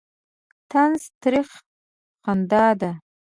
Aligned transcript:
طنز 0.69 1.03
ترخه 1.21 1.59
خندا 2.23 2.65
ده. 2.79 2.91